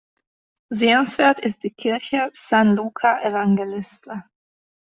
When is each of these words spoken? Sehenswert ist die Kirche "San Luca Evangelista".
Sehenswert 0.71 1.39
ist 1.41 1.61
die 1.61 1.69
Kirche 1.75 2.31
"San 2.33 2.75
Luca 2.75 3.21
Evangelista". 3.21 4.23